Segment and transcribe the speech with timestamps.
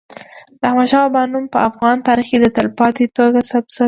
[0.59, 3.79] د احمد شاه بابا نوم په افغان تاریخ کي په تلپاتې توګه ثبت سوی.